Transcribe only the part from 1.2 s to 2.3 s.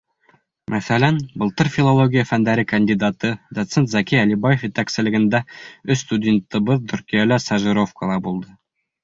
былтыр филология